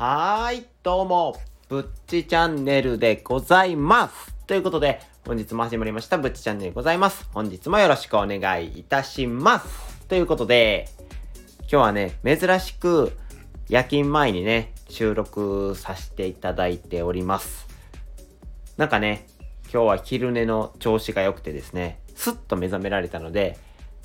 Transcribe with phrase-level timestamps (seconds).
[0.00, 1.36] はーい、どうも、
[1.68, 4.34] ぶっちチャンネルでございます。
[4.46, 7.28] ということで、本日も始まりました、ぶっちチャンネルでございます。
[7.34, 10.06] 本日もよろしくお願いいたします。
[10.08, 10.88] ということで、
[11.60, 13.12] 今日はね、珍しく
[13.68, 17.68] 夜勤前にね、収録させていただいております。
[18.78, 19.26] なんかね、
[19.64, 23.58] 今日は昼寝の調子が良くてですね、スッと目覚められたので、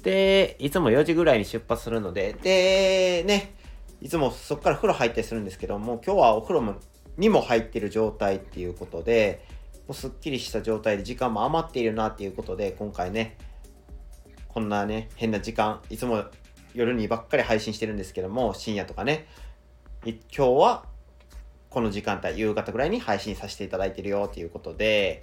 [0.04, 3.56] で、いつも4時ぐらいに出発するので、で、ね、
[4.02, 6.76] いつもそこから風呂入ったりするんですけども、今日はお風呂も
[7.18, 9.46] にも入ってる状態っていうことで、
[9.88, 13.38] もうすっきりした状態で時間も余っているなっていうことで、今回ね、
[14.50, 16.26] こんなね、変な時間、いつも
[16.74, 19.28] 夜にばっかり配信してるんですけども、深夜とかね、
[20.04, 20.86] 今日は
[21.70, 25.22] この時間帯、夕方ぐらいに配信させていただいてるよっていうことで、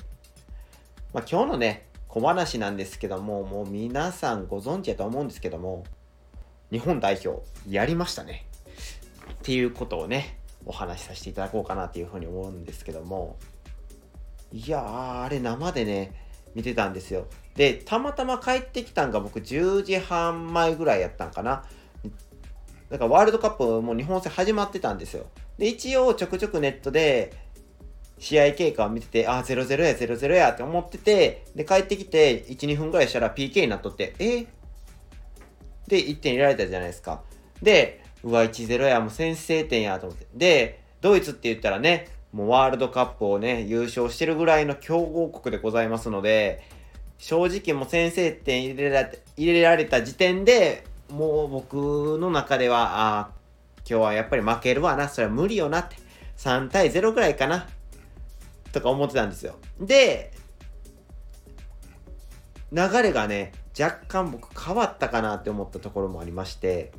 [1.13, 5.85] まあ今日のね、小話なんですけども、もう皆さんご存知やと思うんですけども、
[6.71, 8.47] 日本代表やりましたね。
[9.43, 13.37] っていうことをね、お話しさせていただこうかなっていうふうに思うんですけども、
[14.53, 16.15] いやー、あれ生でね、
[16.55, 17.27] 見てたんですよ。
[17.57, 21.65] で、たまたま帰ってきたんが僕10時半前ぐらいやったんかな。
[22.89, 25.27] だからワールドカップも日本戦始まってたんですよ。
[25.59, 27.33] で、一応ちょくちょくネットで
[28.21, 34.47] 試合経過を見てて、あ、0-0や、0-0やって思ってて、で、帰ってきて1、2分ぐらいしたら PK になっとって、え
[35.89, 37.25] で、1点入れられたじゃないですか。
[37.61, 40.27] で、うわ、1-0や、もう先制点やと思って。
[40.35, 46.63] で、ドイツって言ったらね、もうワールドカップをね、優勝してるぐらいの強豪国でございますので、
[47.19, 51.75] 正直もう先制点入れられ入れられた時点で、もう僕
[52.19, 53.31] の中では、ああ、
[53.89, 55.97] 今日はやっぱり負けるわな、それは無理よなって、
[56.39, 57.69] 3対0ぐらいかな、
[58.73, 59.57] とか思ってたんですよ。
[59.81, 60.33] で、
[62.73, 66.93] 流れがね、若干僕変わったかなって思ったところもありまして、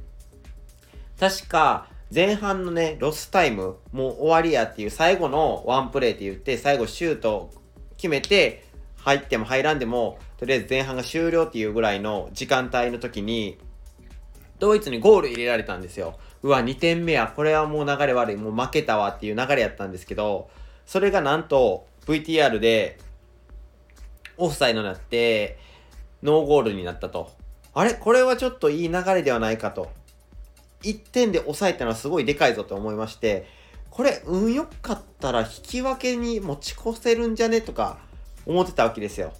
[1.24, 7.50] 確か前半のね、ロスタイム、もう終わりやっていう最後のワンプレーって言って、最後シュート
[7.96, 8.66] 決めて、
[8.98, 13.58] 入っても入らんでも、とりあえず前半が終了っていうぐらいの時間帯の時に、
[14.60, 16.20] ドイツにゴール入れられたんですよ。
[16.42, 20.50] うわ、2点目や、これはもう流れ悪い、もう負けたわっていう流れやったんですけど、
[20.86, 23.00] それがなんと VTR で
[24.36, 25.58] オフサイドになって、
[26.22, 27.32] ノーゴールになったと。
[27.74, 27.94] あれ？
[27.94, 29.90] これはちょっといい流れではないかと。
[30.84, 33.48] 1点で抑えたのはすごいでかいぞと思いまして、
[33.90, 37.62] これ運良かったら引き分けに持ち越せるんじゃね？
[37.62, 38.00] とか
[38.46, 39.34] 思ってたわけですよ。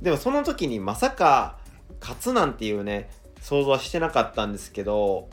[0.00, 1.58] でもその時にまさか
[2.00, 3.10] 勝つなんていうね、
[3.40, 5.28] 想像はしてなかったんですけど、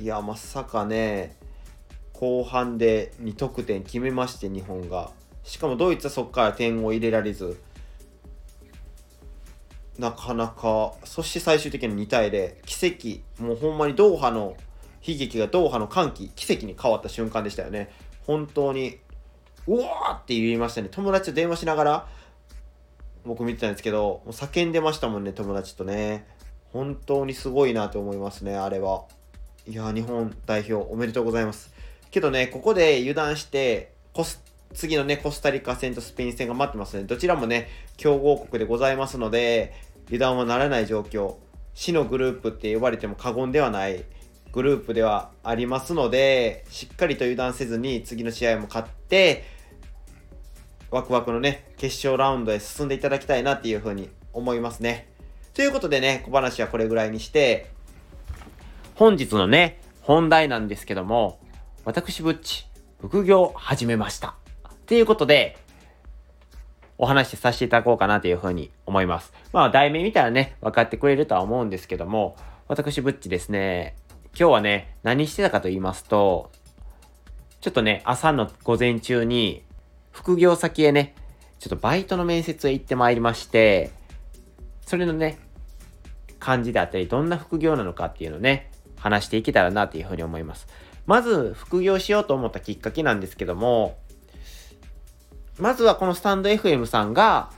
[0.00, 1.36] いや、まさかね、
[2.12, 5.10] 後半で2得点決めまして、日本が。
[5.42, 7.60] しかもドイツはそこから点を入れられず、
[9.98, 14.56] なかなか、そして最終的に2対0、奇跡、もうほんまにドーハの
[15.02, 17.90] 悲劇がドーハの歓喜、奇跡に変わった瞬間でしたよね。
[18.26, 18.98] 本当に、
[19.66, 20.88] うわーって言いましたね。
[20.90, 22.08] 友達と電話しながら、
[23.24, 26.26] 僕見てたんですけど、もう叫んでましたもんね、友達とね。
[26.72, 29.04] 本当にすごいなと思いますね、あれは。
[29.66, 31.72] いや、日本代表おめでとうございます。
[32.10, 34.42] けどね、ここで油断して、コス
[34.74, 37.04] 次のね、コスタリカ戦とスペイン戦が待ってますね。
[37.04, 39.72] どちらもね、強豪国でございますので、
[40.06, 41.36] 油断はならない状況。
[41.74, 44.04] 死のグループって呼ばれても過言ではない
[44.52, 49.44] グループではありますので、しっかりと油断せずに次の試合も勝って、
[50.90, 55.08] ワクワクのね、決勝ラウンドへ進んでいただきたいなっていうふうに思いますね。
[55.52, 57.70] ということでね、小話はこれぐらいにして、
[58.94, 61.38] 本日のね、本題なんですけども、
[61.84, 62.66] 私ぶっち、
[63.00, 64.36] 副業始めました。
[64.68, 65.58] っていうことで、
[66.98, 69.32] お話しさせていただこうかなというふうに思います。
[69.52, 72.36] まあ、題名見たらね、分かってくれるとは思うんですけども、
[72.68, 73.96] 私ぶっちですね、
[74.38, 76.50] 今日はね、何してたかと言いますと、
[77.60, 79.62] ちょっとね、朝の午前中に、
[80.12, 81.14] 副業先へね、
[81.58, 83.90] ちょっとバイトの面接へ行ってまいりまして、
[84.86, 85.38] それのね、
[86.38, 90.66] 感じであったり、どんな副業なのかっていうのをね、話していけたらなというふうに思います。
[91.06, 93.98] まず、副業しようと思ったきっかけなんですけども、
[95.58, 97.50] まずはこのスタンド FM さんが、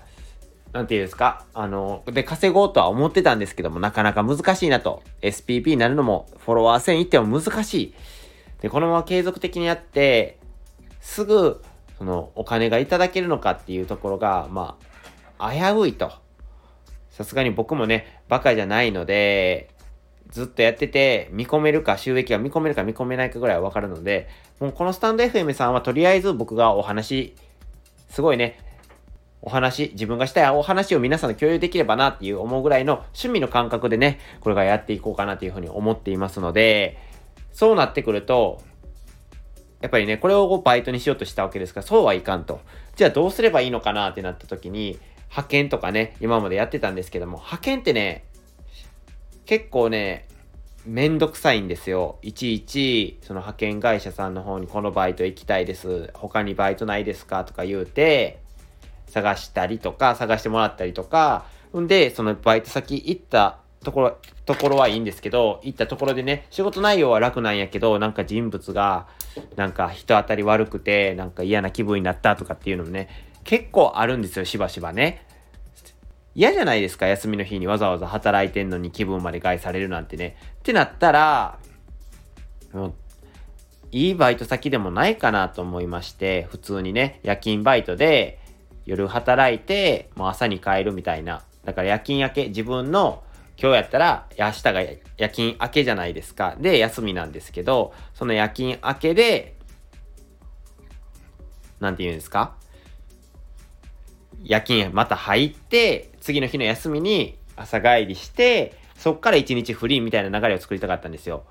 [0.73, 5.03] なんていうんですか、あの、で稼ごうとは思ってたんですけども、なかなか難しいなと。
[5.23, 7.95] SPP になるのも、フォロワー1000いっても難しい。
[8.61, 10.39] で、このまま継続的にやって、
[11.01, 11.63] すぐ、
[11.97, 14.77] その、お金がいただけるのかっていうところが、ま
[15.39, 16.13] あ、危ういと。
[17.11, 19.71] さすがに僕もね、バカじゃないので、
[20.31, 24.29] ずっとやってて、見込めるか、収益が見込めるか見込めないかぐらいはわかるので、
[24.61, 27.35] もうこのスタンド FM さんはとりあえず僕がお話、
[28.09, 28.59] すごいね、
[29.43, 36.99] お話、自分がしたいお話を皆さんと共有できればなっていう思うぐらいの趣味の感覚でね、これからやっていこうかなというふうに思っていますので、
[37.53, 38.61] そうなってくると、
[39.81, 42.61] やっぱりね、これをバイトにしようとしたわけですから、そうはいかんと。
[42.97, 44.99] じゃあどうすればいいのかなってなった時に、
[45.31, 48.25] 派遣とかね、今までやってたんですけども、派遣ってね、
[49.47, 50.27] 結構ね、
[50.89, 52.19] めんどくさいんですよ。
[52.23, 56.11] いちいち、その派遣会社さんの方にこのバイト行きたいです。
[56.15, 58.41] 他にバイトないですかとか言うて、
[59.07, 61.45] 探したりとか、探してもらったりとか、
[61.79, 69.09] んで、そのバイト先行ったところ、ところはいいんですけど、行ったところでね、仕事内容は楽なんやけど、なんか人物が、
[69.57, 73.11] なんか人当たり悪くて、なんか嫌な気分になったとかっていうのもね、
[73.45, 75.28] 結構あるんですよ、しばしばね。
[76.39, 80.37] 嫌じゃないですか、休みの日にわざわざ働いてんのに気分まで害されるなんてね。
[80.61, 81.59] ってなったら、
[82.73, 82.95] もう、
[83.91, 88.39] いいバイト先でもないかなと思いまして、普通にね、夜勤バイトで
[88.87, 91.43] 夜働いて、もう朝に帰るみたいな。
[91.65, 93.25] だから夜勤明け、自分の
[93.61, 94.81] 今日やったら、明日が
[95.17, 96.55] 夜勤明けじゃないですか。
[96.61, 99.57] で、休みなんですけど、その夜勤明けで、
[101.81, 102.55] なんて言うんですか？
[104.45, 111.45] 夜勤また入って、次の日の休みに朝帰りして、そっから一日フリーみたいな流れを作りたかったんですよ。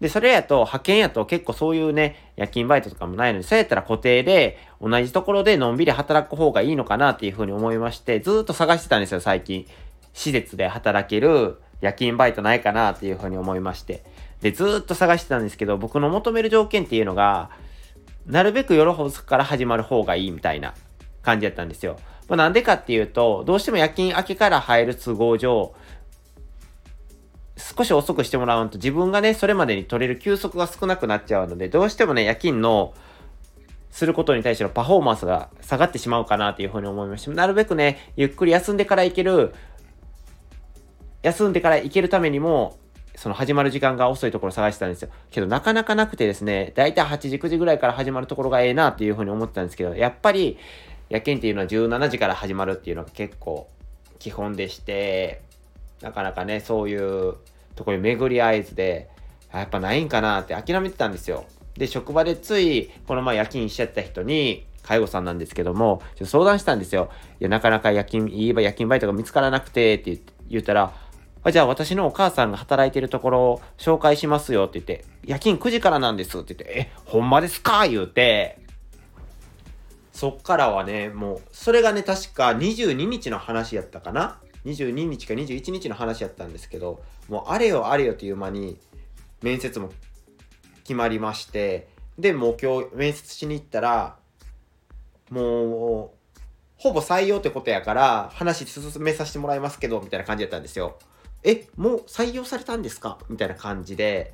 [0.00, 9.66] で、それやと、派遣やと結構そういうね、夜勤バイトとかもないので、そうやったら固定で、同じところでのんびり働く方がいいのかなっていうふうに思いまして、ずっと探してたんですよ、最近。
[10.12, 14.02] 施設で働ける夜勤バイトないかなっていうふうに思いまして。
[14.42, 17.48] で、ずっと探してたんですけど、僕の求める条件っていうのが、
[18.26, 20.74] なるべく夜遅くから始まる方がいいみたいな
[21.26, 21.98] 感じだったんですよ。
[22.28, 25.74] まあ、なんでかっていうと、どうしても夜勤明けから入る都合上、
[27.56, 32.94] 少し遅くしてもらうと自分がね、それまでに取れる休息が少なくなっちゃうので、どうしてもね、夜勤の
[33.90, 37.32] することに対してのパフォーマンスが下がってしまうかなというふうに思いました。
[37.32, 39.52] なるべくね、ゆっくり休んでから行ける、
[41.22, 42.78] 休んでから行けるためにも、
[43.16, 45.08] その始まる時間が遅いところ探してたんですよ。
[45.30, 50.58] けどなかなかなくてですね、だいたい8時、9時ぐらいから始まるところがええなっていうふうに思ってたんですけど、やっぱり
[51.08, 53.68] 夜勤っていうのは17時から始まるっていうのが結構
[54.18, 55.42] 基本でして、
[56.02, 57.34] なかなかね、そういう
[57.74, 59.08] ところに巡り合えずで、
[59.52, 61.44] やっぱないんかなって諦めてたんですよ。
[61.76, 67.10] で、職場でつい、この前夜勤しちゃった人に、介護さんなんですけども、ちょっと相談したんですよ。
[67.40, 70.18] いや、なかなか夜勤、言えば夜勤バイトが見つからなくて、って
[70.48, 70.92] 言ったら、
[71.50, 77.86] じゃあ私のお母さんが働いてるところを紹介しますよって言って、夜勤9時からなんですって言って、え、ほんまですか？
[77.86, 78.58] 言うて、
[80.16, 88.78] そっからはね、もう、それがね、確か22日の話やったかな ?22 日か21日の話やったんですけど、もうあれよあれよという間に、
[89.42, 89.92] 面接も
[90.84, 94.16] 決まりまして、で、もう今日面接しに行ったら、
[95.28, 96.16] もう、
[96.78, 100.98] ほぼ採用ってことやから、話進めさせてもらいますけど、みたいな感じだったんですよ。
[101.42, 103.18] え、もう採用されたんですか？
[103.28, 104.32] みたいな感じで、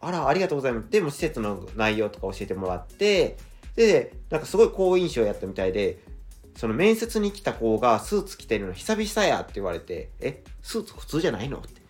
[0.00, 0.90] あら、ありがとうございます。
[0.90, 3.36] でも施設の内容とか教えてもらって、
[3.76, 5.98] で、なんかすごい好印象やったみたいで、
[6.56, 11.82] その面接に来た子がスーツ着てるの久々やって言われて、え、スーツ普通じゃないのって。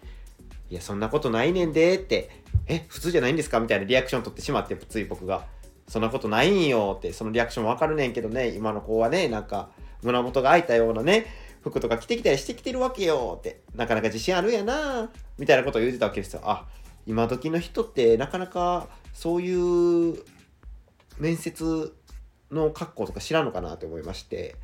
[0.70, 2.30] いや、そんなことないねんでって、
[2.66, 3.60] え、普通じゃないんですか？
[3.60, 5.44] みたいなリアクション取ってしまって、つい僕が。
[5.86, 9.68] そんなことないんよって、そのリアクションわかるねんけどね、今の子はね、なんか、
[10.02, 11.26] 胸元が開いたようなね、
[11.62, 16.40] 服とか着てきたりしてきてるわけよって、なかなか自信あるやなみたいなことを言ってたわけですよ。
[16.44, 16.66] あ、
[17.06, 20.16] 今時の人ってなかなかそういう
[21.18, 21.94] 面接
[22.50, 24.56] の格好とか知らんのかなって思いまして、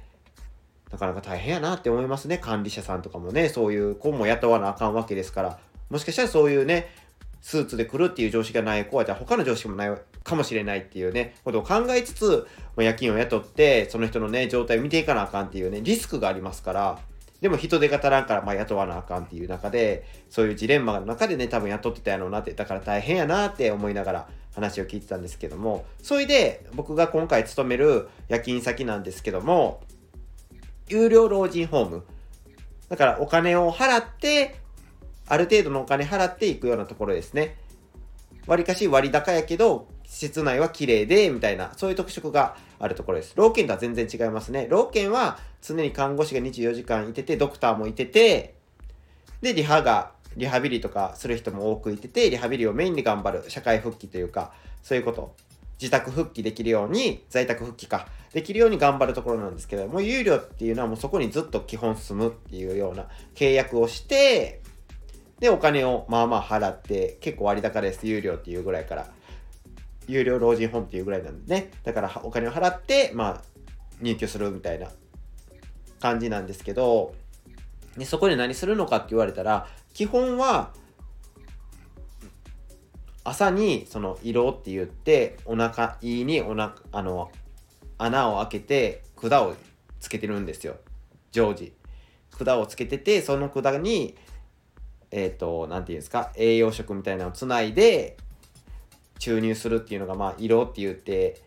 [0.91, 2.39] なかなか大変やなって思いますね。
[2.39, 6.89] 管理者さんとかもね、そういう子も雇わなあかんわけですから、もしかしたらそういうね、
[7.41, 16.99] スーツで来るっていう常識がない子は、じゃあ他の常識もないかもしれないっていうね、ことを考えつつ、夜勤を雇って、その人のね、状態を見ていかなあかんっていうね、リスクがありますから、
[17.41, 29.83] でも人手が足らんから、まあ、雇わなあかんっていう中で、そういうジレンマの中でね、多分雇ってたやろうなって、だから大変やなって思いながら、話を聞いてたんですけども、それで僕が今回勤める夜勤先なんですけども、
[30.89, 32.05] 有料老人ホーム。
[32.89, 34.57] だからお金を払って、
[35.29, 37.57] ある程度のお金払っていくようなところですね。
[38.47, 43.35] 割かし割高やけど、施設内は綺麗で、みたいな、そういう特色があるところです。
[43.37, 44.67] 老犬とは全然違いますね。
[44.69, 48.60] 老犬は常に看護師が24時間いてて、ドクターもいてて、
[49.41, 55.35] で、リハがリハビリとかする人も多くいてて、リハビリをメインに頑張る、社会復帰というか、そういうこと、
[55.81, 64.63] 自宅復帰できるように、在宅復帰か、できるように頑張るところなんですけどもう、有料っていうのはもうそこにずっと基本住むっていうような契約をして、
[65.41, 69.09] で、お金をまあまあ払って、結構割高です、有料っていうぐらいから。
[70.07, 71.71] 有料老人ホームっていうぐらいなんでね。
[71.85, 73.43] だからお金を払って、まあ、
[74.01, 74.89] 入居するみたいな
[76.01, 77.15] 感じなんですけど、
[77.97, 80.73] でそこで何するのかって言われたら、基本は、
[83.25, 87.31] 朝にその色って言ってお腹いいにお腹あの
[87.99, 89.55] 穴を開けて管を
[90.01, 90.77] つけてるんですよ。
[91.31, 91.73] 常時。
[92.31, 94.17] 管をつけててその管に
[95.11, 98.17] えっ、ー、と何て言うんですか栄養食みたいなのをつないで
[99.19, 101.43] 注入するっていうのがまあ色って言って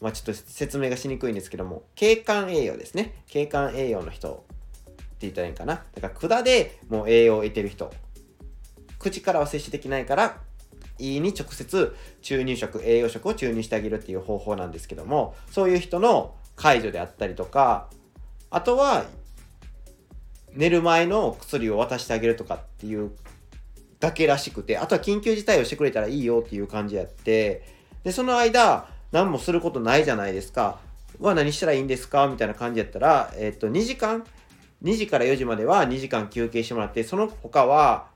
[0.00, 3.22] まあちょっと説明がしにくいんですけども景観栄養ですね。
[3.28, 4.44] 景観栄養の人。
[5.22, 5.82] 言ったらいいかな？
[5.94, 7.92] だから管でもう栄養を得てる人。
[8.98, 10.38] 口からは摂取できないから
[10.98, 17.88] 胃に直接注入食栄養食を注入してあげるっていう方法なんですけどもそういう人の解除であったりとか
[18.50, 19.04] あとは
[20.52, 23.10] 寝る前の薬を渡してあげるとかっていう
[23.98, 27.66] だけらしくてあとは緊急事態をしてくれたらいいよっていう感じやって
[28.04, 30.78] でその間何もすることないじゃないですか。
[31.18, 32.26] は何したらいいんですか？
[32.28, 34.24] みたいな感じやったら、えっと、2時間
[34.82, 38.12] 2時から4時までは2時間休憩してもらってその他は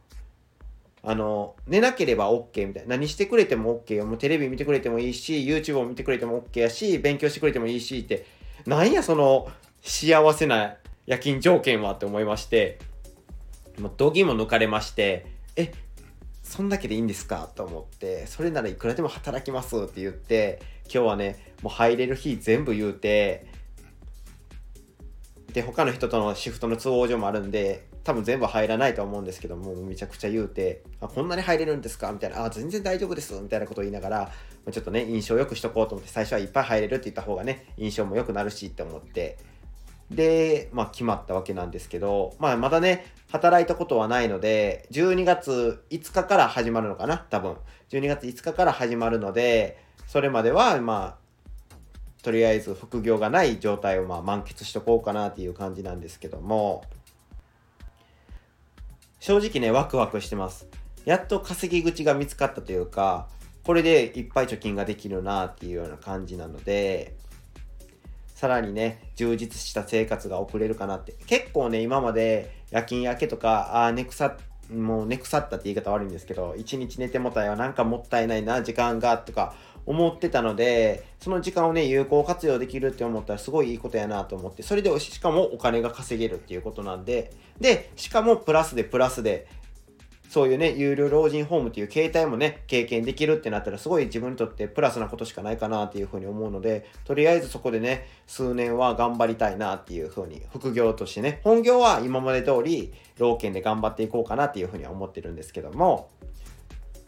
[1.08, 2.96] あの、寝なければ OK みたいな。
[2.96, 4.06] 何してくれても OK よ。
[4.06, 8.26] もうテレビ見てくれてもいいし、YouTube を見てくれても OK やし、勉強してくれてもいいしって、
[8.66, 9.49] なんやその
[9.82, 10.75] 幸せな
[11.06, 12.80] 夜勤条件はって思いまして、
[13.78, 15.73] もう度肝抜かれまして、え、
[16.42, 20.61] そんだけでいいんですかと思って、それならいくらでも働きますって言って、
[20.92, 23.46] 今日はね、もう入れる日全部言うて、
[25.57, 32.13] で、他の人とのシフトの都合上もあるんで、多分全部入らないと思うんですけども、めちゃくちゃ言うて、あ、こんなに入れるんですか？
[32.13, 34.31] みたいな、あ、全然大丈夫ですみたいなことを言いながら、
[34.71, 39.39] ちょっとね、印象良くしとこうと思って、最初はいっぱい入れるって言った方がね、印象も良くなるしって思って、
[40.11, 47.57] で、まあ決まったわけなんですけど、まあまだね、働いたことはないので、12月5日から始まるのかな多分。
[47.89, 51.25] 12月5日から始まるので、それまでは、まあ、
[52.26, 56.83] とりあえず副業がない状態をまあ満喫しとこうかなっていう感じなんですけども、
[59.21, 60.66] 正直ね、ワクワクしてます。
[61.04, 63.28] やっと稼ぎ口が見つかったというか、
[63.62, 67.14] これでいっぱい貯金ができるなっていうような感じなので、
[68.35, 71.14] さらにね、充実した生活が送れるかなって。
[71.28, 74.37] 結構ね、今まで夜勤明けとか、ああ、寝腐
[74.75, 79.54] もう寝腐ったって言い方悪いんですけど、一日寝てもたよ、なんかもったいないな、時間が、とか
[79.87, 89.47] 思ってたので、その時間をね、有効活用できるって思ったらすごいいいことやなと思って、それでしかもお金が稼げるっていうことなんで、で、しかもプラスでプラスで、
[90.28, 106.11] そういうね、有料老人ホームっていう形態もね、経験できるってなったら、すごい自分にとってプラスなことしかないかなっていうふうに思うので、とりあえずそこでね、数年は頑張りたいなっていうふうに、副業としてね、本業は今まで通り、老犬で頑張っていこうかなっていうふうには思ってるんですけども、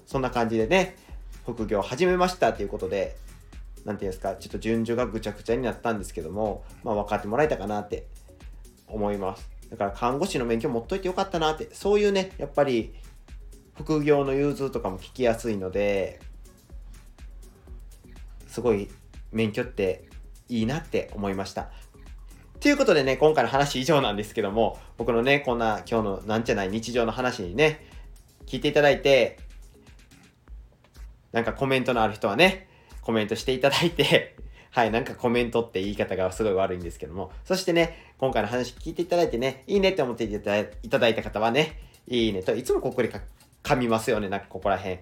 [0.06, 0.96] そんな感じでね、
[1.54, 3.16] 副業始めましたということで、
[3.86, 8.06] 何て言うんですか、ちょっと順序がぐちゃぐちゃになったんですけども、まあ分かってもらえたかなって
[8.86, 9.48] 思います。
[9.70, 12.92] だから看護師の免許持っといてよかったなって、そういうね、やっぱり
[13.76, 16.20] 副業の融通とかも聞きやすいので、
[18.46, 18.90] すごい
[19.32, 20.04] 免許って
[20.50, 21.70] いいなって思いました。
[22.60, 27.86] ということでね、今回の話以上なんですけども、僕のね、こんな今日のなんじゃない日常の話にね、
[28.44, 29.47] 聞いていただいて、
[31.32, 32.68] なんかコメントのある人はね、
[33.02, 34.36] コメントしていただいて
[34.70, 43.10] はい、なんかコメントって言い方がすごい悪いんですけども、そしてね、今回の話聞いていただいてね、いいねって思っていただいた方はね、いいねと、いつもここで
[43.62, 44.98] 噛みますよね、なんかここら辺。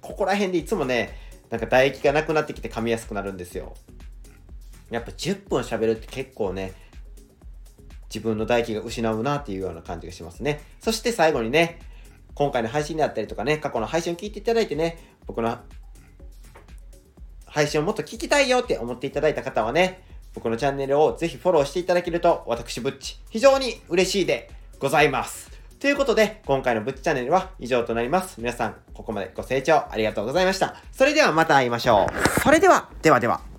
[0.00, 1.16] ここら辺でいつもね、
[1.50, 3.74] なんか唾液がなくなってきて噛みやすくなるんですよ。
[4.90, 6.72] やっぱ10分喋るって結構ね、
[8.08, 10.60] 自分の唾液が失うなっていうような感じがしますね。
[10.80, 11.78] そして最後にね、
[12.38, 15.58] 今回の配信であったりとかね、過去の配信を聞いていただいてね、僕の
[17.46, 20.04] 配信をもっと聞きたいよって思っていただいた方はね、
[20.34, 25.50] 僕のチャンネルをぜひフォローしていただけると、私ぶっち、非常に嬉しいでございます。
[25.80, 28.36] ということで、今回のぶっちチャンネルは以上となります。
[28.38, 30.76] 皆さん、ここまでご清聴ありがとうございました。
[30.92, 32.40] それではまた会いましょう。
[32.40, 33.57] それでは、ではでは。